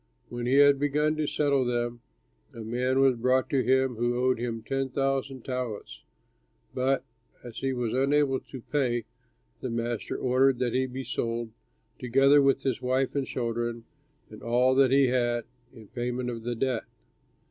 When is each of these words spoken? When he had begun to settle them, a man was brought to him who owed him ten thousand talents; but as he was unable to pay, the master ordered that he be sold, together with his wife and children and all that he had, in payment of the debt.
When 0.29 0.47
he 0.47 0.55
had 0.55 0.79
begun 0.79 1.15
to 1.17 1.27
settle 1.27 1.63
them, 1.63 2.01
a 2.55 2.61
man 2.61 3.01
was 3.01 3.15
brought 3.17 3.51
to 3.51 3.61
him 3.63 3.97
who 3.97 4.15
owed 4.17 4.39
him 4.39 4.63
ten 4.63 4.89
thousand 4.89 5.45
talents; 5.45 6.01
but 6.73 7.05
as 7.43 7.57
he 7.59 7.71
was 7.71 7.93
unable 7.93 8.39
to 8.39 8.61
pay, 8.61 9.05
the 9.59 9.69
master 9.69 10.17
ordered 10.17 10.57
that 10.57 10.73
he 10.73 10.87
be 10.87 11.03
sold, 11.03 11.51
together 11.99 12.41
with 12.41 12.63
his 12.63 12.81
wife 12.81 13.13
and 13.13 13.27
children 13.27 13.83
and 14.31 14.41
all 14.41 14.73
that 14.73 14.89
he 14.89 15.05
had, 15.09 15.43
in 15.71 15.85
payment 15.89 16.31
of 16.31 16.41
the 16.45 16.55
debt. 16.55 16.85